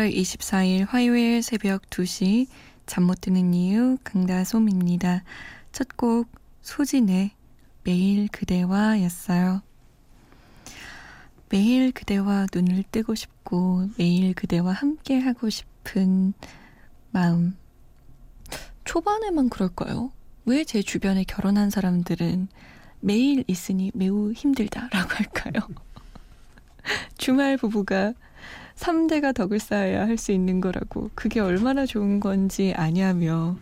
[0.00, 2.46] 5월 24일 화요일 새벽 2시
[2.86, 5.22] 잠 못 드는 이유 강다솜입니다.
[5.72, 6.26] 첫 곡
[6.62, 7.32] 소진의
[7.84, 9.60] 매일 그대와 였어요.
[11.50, 16.32] 매일 그대와 눈을 뜨고 싶고 매일 그대와 함께 하고 싶은
[17.10, 17.56] 마음.
[18.84, 20.12] 초반에만 그럴까요?
[20.46, 22.48] 왜 제 주변에 결혼한 사람들은
[23.00, 25.68] 매일 있으니 매우 힘들다라고 할까요?
[27.18, 28.14] 주말 부부가
[28.80, 33.56] 3대가 덕을 쌓아야 할 수 있는 거라고 그게 얼마나 좋은 건지 아냐며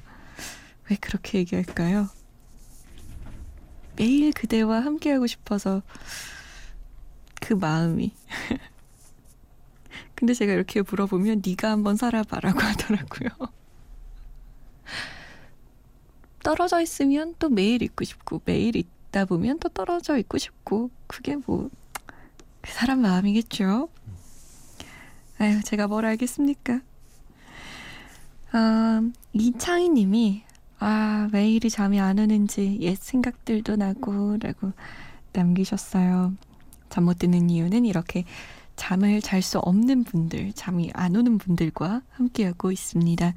[0.91, 2.09] 왜 그렇게 얘기할까요?
[3.97, 5.83] 매일 그대와 함께하고 싶어서
[7.41, 8.13] 그 마음이
[10.15, 13.31] 근데 제가 이렇게 물어보면 네가 한번 살아봐라고 하더라고요.
[16.43, 21.71] 떨어져 있으면 또 매일 있고 싶고 매일 있다 보면 또 떨어져 있고 싶고 그게 뭐
[22.61, 23.89] 그 사람 마음이겠죠.
[25.39, 26.81] 아유, 제가 뭘 알겠습니까?
[28.53, 30.43] 아, 이창희 님이,
[30.79, 34.73] 아, 왜 이리 잠이 안 오는지 옛 생각들도 나고, 라고
[35.33, 36.33] 남기셨어요.
[36.89, 38.25] 잠 못 드는 이유는 이렇게
[38.77, 43.35] 잠을 잘 수 없는 분들, 잠이 안 오는 분들과 함께하고 있습니다.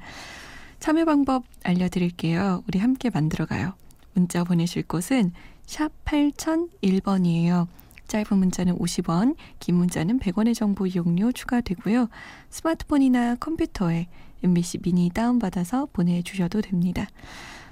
[0.80, 2.64] 참여 방법 알려드릴게요.
[2.66, 3.74] 우리 함께 만들어가요.
[4.14, 5.32] 문자 보내실 곳은
[5.66, 7.68] 샵 8001번이에요.
[8.08, 12.08] 짧은 문자는 50원, 긴 문자는 100원의 정보 이용료 추가되고요.
[12.50, 14.06] 스마트폰이나 컴퓨터에
[14.42, 17.06] MBC 미니 다운받아서 보내주셔도 됩니다.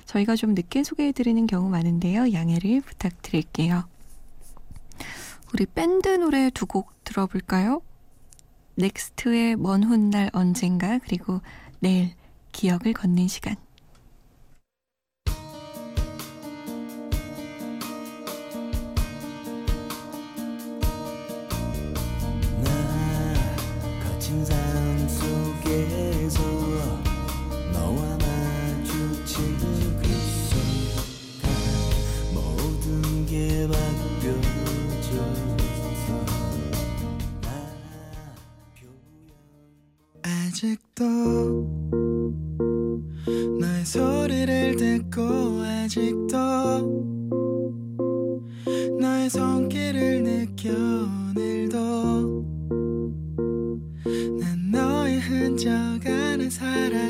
[0.07, 2.33] 저희가 좀 늦게 소개해드리는 경우 많은데요.
[2.33, 3.85] 양해를 부탁드릴게요.
[5.53, 7.83] 우리 밴드 노래 두 곡 들어볼까요?
[8.77, 11.41] 넥스트의 먼 훗날 언젠가 그리고
[11.81, 12.15] 넬의
[12.53, 13.57] 기억을 걷는 시간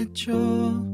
[0.01, 0.89] 살았죠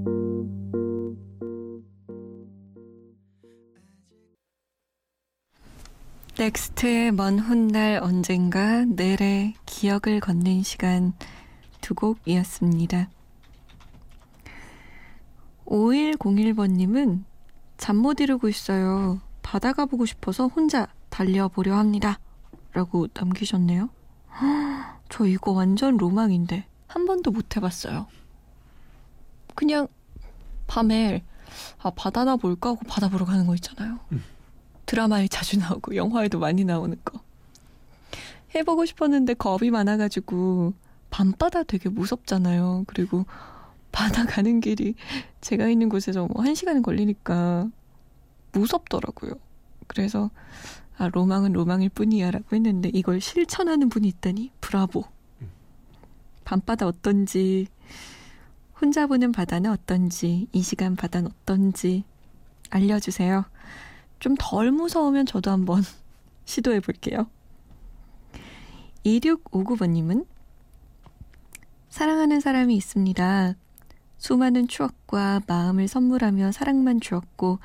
[6.39, 11.15] 넥스트의 먼 훗날 언젠가 내래 기억을 걷는 시간
[11.81, 13.09] 두 곡이었습니다.
[15.65, 17.25] 5101번님은
[17.79, 19.21] 잠 못 이루고 있어요.
[19.43, 22.19] 바다 가보고 싶어서 혼자 달려보려 합니다.
[22.73, 23.89] 라고 남기셨네요.
[25.09, 28.07] 저 이거 완전 로망인데 한 번도 못 해봤어요.
[29.67, 29.89] 그냥
[30.69, 31.25] 밤에
[31.83, 33.99] 아 바다나 볼까 하고 바다 보러 가는 거 있잖아요.
[34.13, 34.23] 음.
[34.87, 37.21] 드라마에 자주 나오고 영화에도 많이 나오는 거.
[38.55, 40.73] 해보고 싶었는데 겁이 많아가지고
[41.11, 42.85] 밤바다 되게 무섭잖아요.
[42.87, 43.27] 그리고
[43.91, 44.95] 바다 가는 길이
[45.41, 47.69] 제가 있는 곳에서 뭐 한 시간 걸리니까
[48.53, 49.33] 무섭더라고요.
[49.89, 50.31] 그래서
[50.97, 55.03] 아 로망은 로망일 뿐이야라고 했는데 이걸 실천하는 분이 있다니 브라보.
[56.45, 57.67] 밤바다 어떤지
[58.81, 62.05] 혼자 보는 바다는 어떤지 이 시간 바다는 어떤지
[62.71, 63.45] 알려주세요.
[64.19, 65.83] 좀 덜 무서우면 저도 한번
[66.45, 67.29] 시도해 볼게요.
[69.05, 70.27] 2659번님은
[71.89, 73.55] 사랑하는 사람이 있습니다.
[74.19, 77.59] 수많은 추억과 마음을 선물하며 사랑만 주었고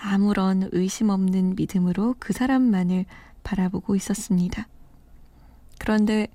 [0.00, 3.04] 아무런 의심 없는 믿음으로 그 사람만을
[3.42, 4.68] 바라보고 있었습니다.
[5.78, 6.28] 그런데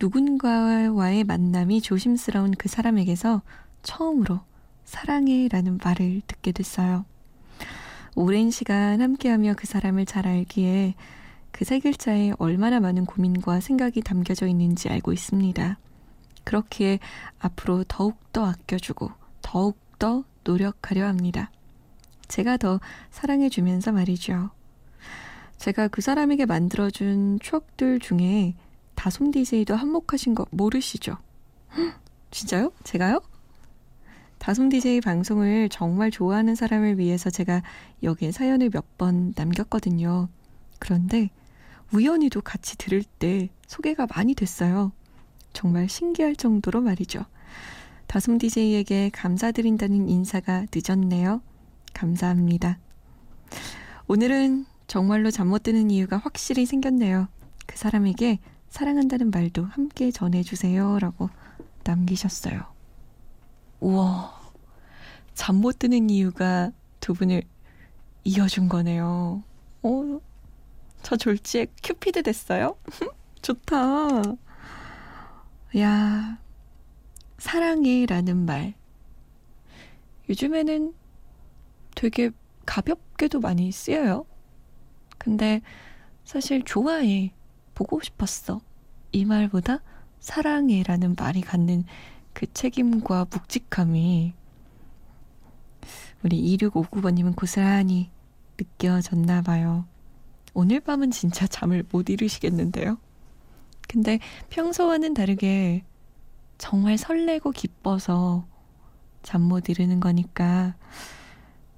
[0.00, 3.42] 누군가와의 만남이 조심스러운 그 사람에게서
[3.82, 4.40] 처음으로
[4.84, 7.04] 사랑해 라는 말을 듣게 됐어요.
[8.16, 10.94] 오랜 시간 함께하며 그 사람을 잘 알기에
[11.52, 15.78] 그 세 글자에 얼마나 많은 고민과 생각이 담겨져 있는지 알고 있습니다.
[16.44, 16.98] 그렇기에
[17.38, 19.10] 앞으로 더욱더 아껴주고
[19.42, 21.50] 더욱더 노력하려 합니다.
[22.28, 22.80] 제가 더
[23.10, 24.50] 사랑해주면서 말이죠.
[25.58, 28.54] 제가 그 사람에게 만들어준 추억들 중에
[29.00, 31.16] 다솜 DJ도 한몫하신 거 모르시죠?
[32.30, 32.70] 진짜요?
[32.84, 33.22] 제가요?
[34.36, 37.62] 다솜 DJ 방송을 정말 좋아하는 사람을 위해서 제가
[38.02, 40.28] 여기에 사연을 몇 번 남겼거든요.
[40.78, 41.30] 그런데
[41.94, 44.92] 우연히도 같이 들을 때 소개가 많이 됐어요.
[45.54, 47.24] 정말 신기할 정도로 말이죠.
[48.06, 51.40] 다솜 DJ에게 감사드린다는 인사가 늦었네요.
[51.94, 52.78] 감사합니다.
[54.08, 57.28] 오늘은 정말로 잠 못 드는 이유가 확실히 생겼네요.
[57.66, 60.98] 그 사람에게 사랑한다는 말도 함께 전해주세요.
[61.00, 61.28] 라고
[61.84, 62.62] 남기셨어요.
[63.80, 64.38] 우와.
[65.34, 66.70] 잠 못 드는 이유가
[67.00, 67.42] 두 분을
[68.24, 69.42] 이어준 거네요.
[69.82, 70.20] 어,
[71.02, 72.76] 저 졸지에 큐피드 됐어요?
[73.42, 73.78] 좋다.
[75.78, 76.38] 야,
[77.38, 78.74] 사랑해 라는 말.
[80.28, 80.94] 요즘에는
[81.94, 82.30] 되게
[82.66, 84.26] 가볍게도 많이 쓰여요.
[85.18, 85.62] 근데
[86.24, 87.32] 사실 좋아해,
[87.80, 88.60] 보고 싶었어.
[89.10, 89.78] 이 말보다
[90.18, 91.84] 사랑해 라는 말이 갖는
[92.34, 94.34] 그 책임과 묵직함이
[96.22, 98.10] 우리 2659번님은 고스란히
[98.58, 99.86] 느껴졌나 봐요.
[100.52, 102.98] 오늘 밤은 진짜 잠을 못 이루시겠는데요?
[103.88, 104.18] 근데
[104.50, 105.82] 평소와는 다르게
[106.58, 108.46] 정말 설레고 기뻐서
[109.22, 110.74] 잠 못 이루는 거니까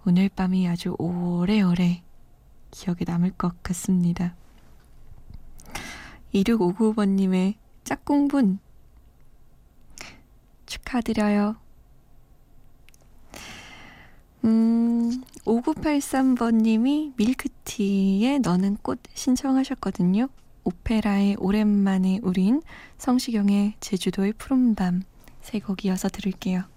[0.05, 2.03] 오늘 밤이 아주 오래오래
[2.73, 4.35] 기억에 남을 것 같습니다.
[6.35, 8.59] 2659번님의 짝꿍분
[10.67, 11.57] 축하드려요.
[14.45, 20.29] 음, 5983번님이 밀크티의 너는 꽃 신청하셨거든요.
[20.65, 22.63] 오페라의 오랜만에 우린
[22.99, 25.03] 성시경의 제주도의 푸른밤
[25.43, 26.72] 세 곡 이어서 들을게요.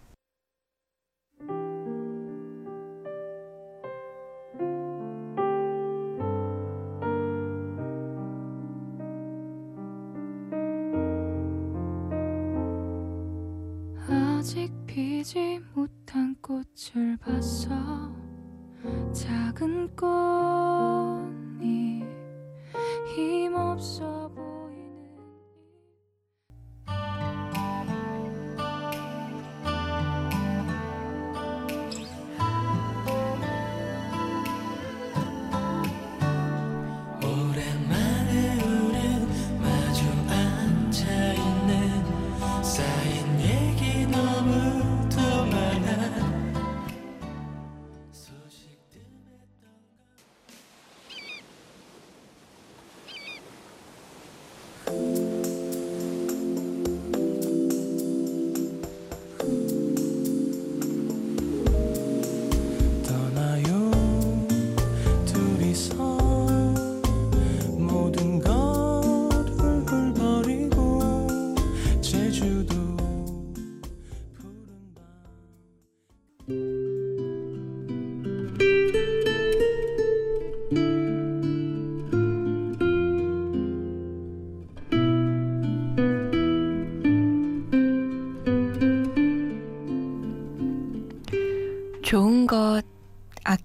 [14.46, 17.68] 아직 피지 못한 꽃을 봤어.
[19.12, 21.26] 작은 꽃이
[23.16, 24.15] 힘없어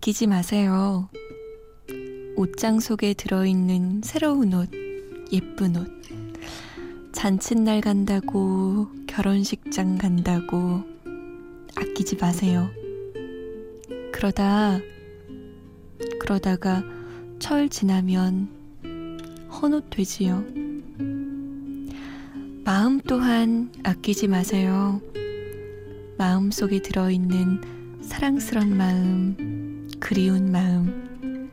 [0.00, 1.11] 아끼지 마세요.
[2.35, 4.71] 옷장 속에 들어있는 새로운 옷,
[5.30, 5.90] 예쁜 옷.
[7.12, 10.83] 잔칫날 간다고, 결혼식장 간다고,
[11.75, 12.71] 아끼지 마세요.
[14.11, 14.80] 그러다,
[16.19, 16.83] 그러다가
[17.38, 18.49] 철 지나면
[19.52, 20.42] 헌옷 되지요.
[22.64, 24.99] 마음 또한 아끼지 마세요.
[26.16, 29.50] 마음 속에 들어있는 사랑스런 마음,
[30.10, 31.48] 그리운 마음.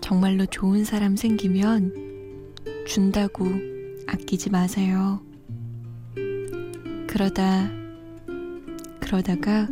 [0.00, 1.94] 정말로 좋은 사람 생기면
[2.84, 3.46] 준다고
[4.08, 5.20] 아끼지 마세요.
[7.06, 7.70] 그러다,
[8.98, 9.68] 그러다가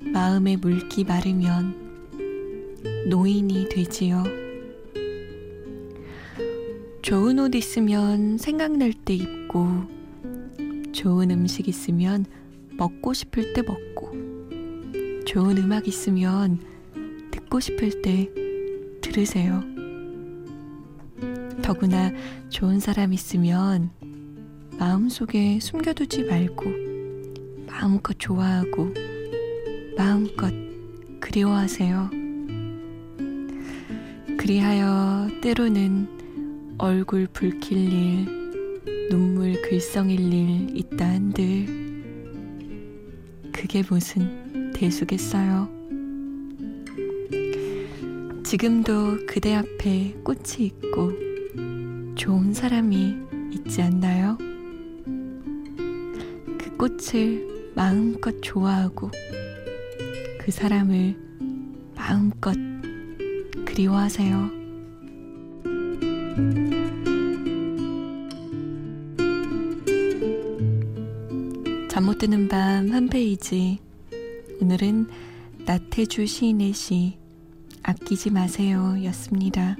[0.00, 1.76] 마음의 물기 마르면
[3.08, 4.24] 노인이 되지요.
[7.02, 9.84] 좋은 옷 있으면 생각날 때 입고,
[10.90, 12.26] 좋은 음식 있으면
[12.72, 13.87] 먹고 싶을 때 먹고,
[15.28, 16.58] 좋은 음악 있으면
[17.30, 18.30] 듣고 싶을 때
[19.02, 19.62] 들으세요.
[21.60, 22.10] 더구나
[22.48, 23.90] 좋은 사람 있으면
[24.78, 26.64] 마음속에 숨겨두지 말고
[27.66, 28.94] 마음껏 좋아하고
[29.98, 30.50] 마음껏
[31.20, 32.08] 그리워하세요.
[34.38, 36.08] 그리하여 때로는
[36.78, 41.66] 얼굴 붉힐 일, 눈물 글썽일 일 있다 한들
[43.52, 44.47] 그게 무슨
[44.78, 45.68] 대수겠어요.
[48.44, 51.10] 지금도 그대 앞에 꽃이 있고
[52.14, 53.16] 좋은 사람이
[53.50, 54.38] 있지 않나요?
[56.58, 59.10] 그 꽃을 마음껏 좋아하고
[60.38, 61.16] 그 사람을
[61.96, 62.54] 마음껏
[63.66, 64.58] 그리워하세요.
[71.88, 73.87] 잠 못 드는 밤 한 페이지.
[74.60, 75.06] 오늘은
[75.66, 77.16] 나태주 시인의 시
[77.82, 79.76] 아끼지 마세요 였습니다.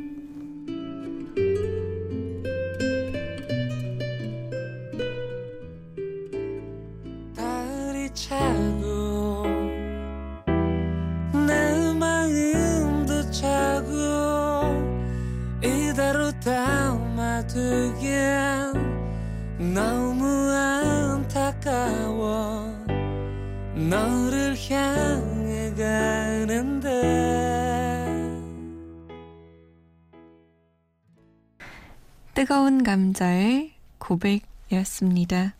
[32.68, 35.54] 뜨거운 감자의 고백이었습니다.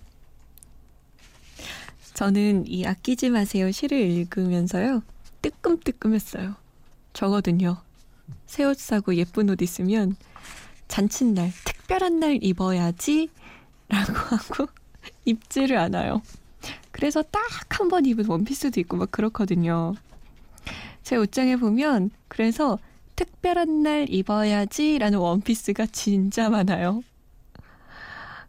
[2.13, 5.03] 저는 이 아끼지 마세요 시를 읽으면서요.
[5.41, 6.55] 뜨끔뜨끔했어요.
[7.15, 7.79] 저거든요.
[8.45, 10.17] 새 옷 사고 예쁜 옷 있으면
[10.89, 13.31] 잔칫날, 특별한 날 입어야지
[13.89, 14.67] 라고 하고
[15.25, 16.21] 입지를 않아요.
[16.91, 19.95] 그래서 딱 한 번 입은 원피스도 있고 막 그렇거든요.
[21.03, 22.79] 제 옷장에 보면 그래서
[23.19, 27.03] 특별한 날 입어야지 라는 원피스가 진짜 많아요.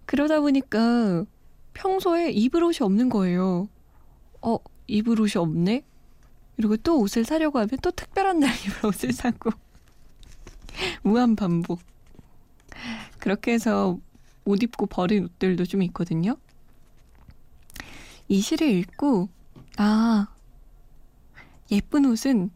[0.05, 1.25] 그러다 보니까
[1.73, 3.67] 평소에 입을 옷이 없는 거예요.
[4.43, 5.81] 어, 입을 옷이 없네?
[6.55, 9.49] 그리고 또 옷을 사려고 하면 또 특별한 날 입을 옷을 사고.
[11.01, 11.79] 무한 반복.
[13.17, 13.97] 그렇게 해서
[14.45, 16.37] 옷 입고 버린 옷들도 좀 있거든요.
[18.27, 19.29] 이 시를 읽고,
[19.77, 20.27] 아,
[21.71, 22.51] 예쁜 옷은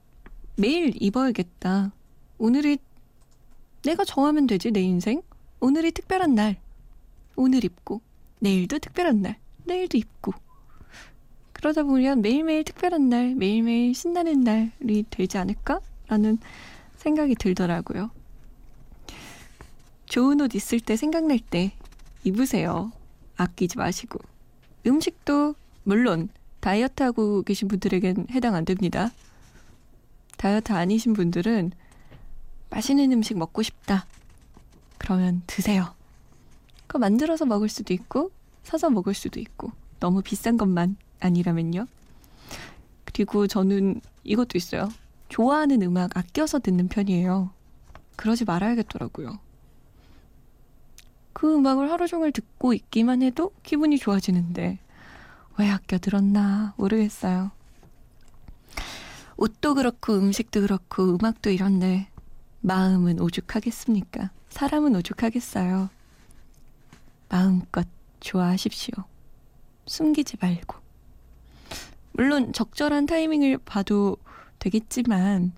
[0.58, 1.92] 매일 입어야겠다.
[2.44, 2.78] 오늘이
[3.84, 5.22] 내가 정하면 되지, 내 인생.
[5.62, 6.58] 오늘이 특별한 날.
[7.38, 8.02] 오늘 입고,
[8.40, 9.38] 내일도 특별한 날.
[9.64, 10.34] 내일도 입고.
[11.54, 15.80] 그러다 보면 매일매일 특별한 날, 매일매일 신나는 날이 되지 않을까?
[16.08, 16.38] 라는
[16.98, 18.12] 생각이 들더라고요.
[20.08, 21.72] 좋은 옷 있을 때 생각날 때
[22.26, 22.92] 입으세요.
[23.38, 24.20] 아끼지 마시고.
[24.86, 26.28] 음식도 물론
[26.60, 29.12] 다이어트 하고 계신 분들에겐 해당 안 됩니다.
[30.36, 31.72] 다이어트 아니신 분들은
[32.74, 34.08] 맛있는 음식 먹고 싶다.
[34.98, 35.94] 그러면 드세요.
[36.88, 38.32] 그거 만들어서 먹을 수도 있고
[38.64, 41.86] 사서 먹을 수도 있고 너무 비싼 것만 아니라면요.
[43.06, 44.90] 그리고 저는 이것도 있어요.
[45.30, 47.52] 좋아하는 음악 아껴서 듣는 편이에요.
[48.16, 49.38] 그러지 말아야겠더라고요.
[51.34, 54.80] 그 음악을 하루 종일 듣고 있기만 해도 기분이 좋아지는데
[55.60, 57.52] 왜 아껴 들었나 모르겠어요.
[59.38, 62.08] 옷도 그렇고 음식도 그렇고 음악도 이런데
[62.64, 64.32] 마음은 오죽하겠습니까?
[64.50, 65.90] 사람은 오죽하겠어요.
[67.28, 67.86] 마음껏
[68.22, 68.94] 좋아하십시오.
[69.86, 70.78] 숨기지 말고.
[72.14, 74.16] 물론 적절한 타이밍을 봐도
[74.60, 75.52] 되겠지만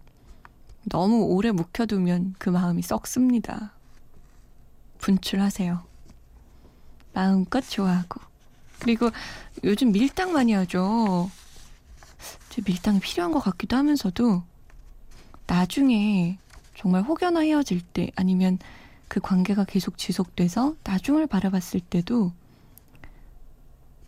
[0.89, 3.74] 너무 오래 묵혀두면 그 마음이 썩습니다.
[4.97, 5.85] 분출하세요.
[7.13, 8.19] 마음껏 좋아하고.
[8.79, 9.12] 그리고
[9.63, 11.29] 요즘 밀당 많이 하죠.
[12.50, 14.43] 제 밀당이 필요한 것 같기도 하면서도
[15.45, 16.39] 나중에
[16.75, 18.60] 정말 혹여나 헤어질 때 아니면
[19.08, 22.34] 그 관계가 계속 지속돼서 나중을 바라봤을 때도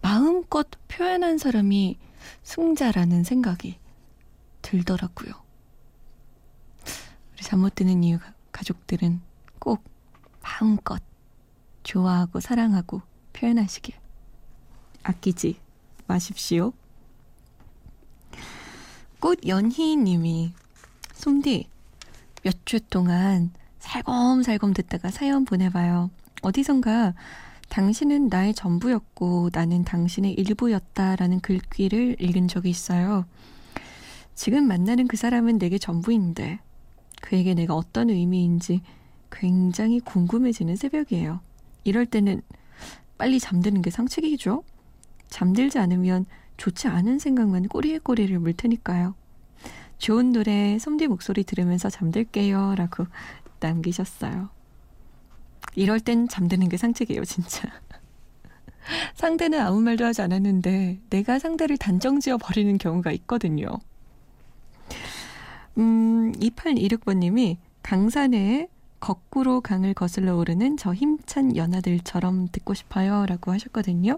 [0.01, 1.97] 마음껏 표현한 사람이
[2.43, 3.79] 승자라는 생각이
[4.62, 5.33] 들더라고요.
[7.33, 8.19] 우리 잠못 드는 이유
[8.51, 9.21] 가족들은
[9.59, 9.83] 꼭
[10.41, 11.01] 마음껏
[11.83, 13.01] 좋아하고 사랑하고
[13.33, 13.95] 표현하시길
[15.03, 15.59] 아끼지
[16.07, 16.74] 마십시오.
[19.19, 20.53] 꽃연희님이
[21.13, 21.69] 솜디
[22.44, 26.10] 몇 주 동안 살검살검 듣다가 사연 보내봐요.
[26.41, 27.13] 어디선가
[27.70, 33.25] 당신은 나의 전부였고 나는 당신의 일부였다라는 글귀를 읽은 적이 있어요.
[34.36, 36.60] 지금 만나는 그 사람은 내게 전부인데
[37.22, 38.82] 그에게 내가 어떤 의미인지
[39.32, 41.41] 굉장히 궁금해지는 새벽이에요.
[41.84, 42.41] 이럴 때는
[43.17, 44.63] 빨리 잠드는 게 상책이죠?
[45.29, 46.25] 잠들지 않으면
[46.58, 49.15] 좋지 않은 생각만 꼬리에 꼬리를 물 테니까요.
[49.97, 52.75] 좋은 노래, 솜디 목소리 들으면서 잠들게요.
[52.75, 53.05] 라고
[53.59, 54.49] 남기셨어요.
[55.75, 57.69] 이럴 땐 잠드는 게 상책이에요, 진짜.
[59.15, 63.67] 상대는 아무 말도 하지 않았는데 내가 상대를 단정지어 버리는 경우가 있거든요.
[65.77, 73.25] 음, 2826번님이 강산에 거꾸로 강을 거슬러 오르는 저 힘찬 연하들처럼 듣고 싶어요.
[73.27, 74.17] 라고 하셨거든요.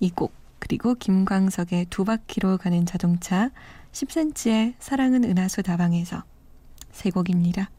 [0.00, 3.50] 이 곡, 그리고 김광석의 두 바퀴로 가는 자동차,
[3.92, 6.24] 10cm의 사랑은 은하수 다방에서
[6.92, 7.70] 세 곡입니다.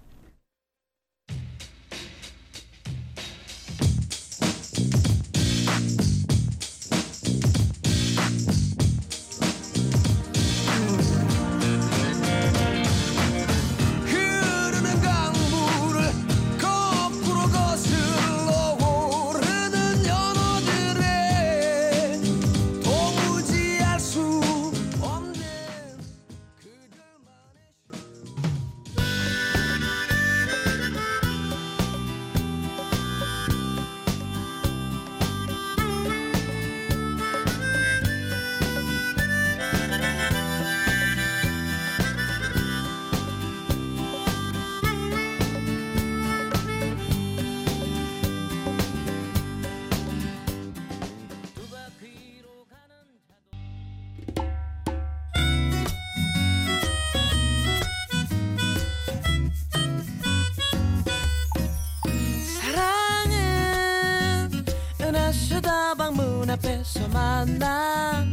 [66.47, 68.25] 다방 문 앞에서 만나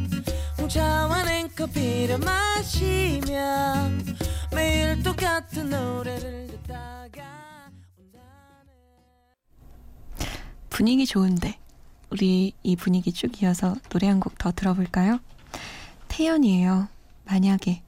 [0.58, 3.90] 홍차와 냉커피를 마시며
[4.54, 7.70] 매일 똑같은 노래를 듣다가
[10.70, 11.58] 분위기 좋은데
[12.10, 15.18] 우리 이 분위기 쭉 이어서 노래 한 곡 더 들어볼까요?
[16.08, 16.86] 태연이에요.
[17.24, 17.82] 만약에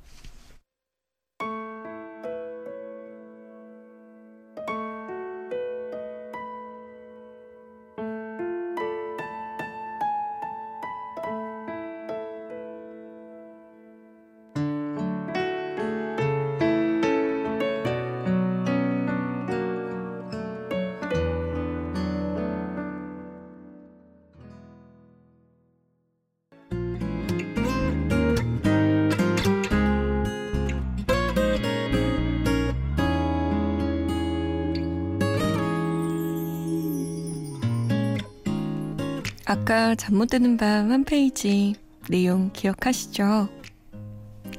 [39.47, 41.75] 아까 잠 못 드는 밤 한 페이지
[42.09, 43.49] 내용 기억하시죠?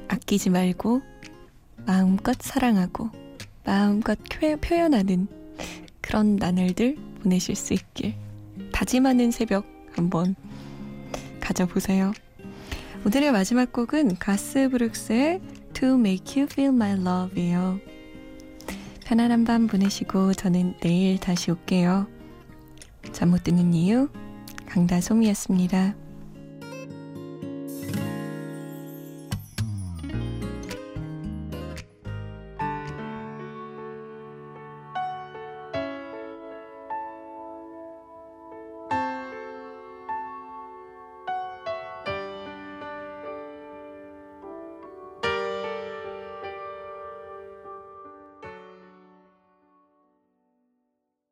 [0.08, 1.02] 아끼지 말고
[1.86, 3.10] 마음껏 사랑하고
[3.64, 5.26] 마음껏 표- 표현하는
[6.00, 8.14] 그런 나날들 보내실 수 있길
[8.72, 10.34] 다짐하는 새벽 한번
[11.40, 12.12] 가져보세요.
[13.04, 15.40] 오늘의 마지막 곡은 가스 브룩스의
[15.74, 17.78] To Make You Feel My Love이에요.
[19.04, 22.06] 편안한 밤 보내시고 저는 내일 다시 올게요.
[23.12, 24.08] 잠 못 드는 이유
[24.68, 25.94] 강다솜이었습니다.